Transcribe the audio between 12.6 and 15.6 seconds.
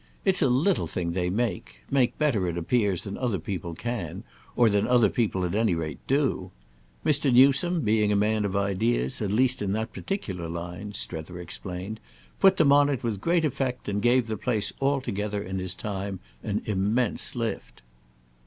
on it with great effect, and gave the place altogether, in